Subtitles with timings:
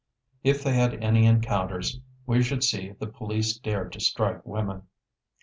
[0.43, 4.87] If they had any encounters, we should see if the police dared to strike women.